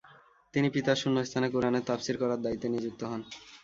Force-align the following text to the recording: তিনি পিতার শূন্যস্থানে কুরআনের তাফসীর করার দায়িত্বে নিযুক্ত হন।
তিনি 0.53 0.67
পিতার 0.69 0.97
শূন্যস্থানে 0.97 1.47
কুরআনের 1.49 1.87
তাফসীর 1.87 2.15
করার 2.17 2.39
দায়িত্বে 2.41 2.67
নিযুক্ত 2.69 3.01
হন। 3.03 3.21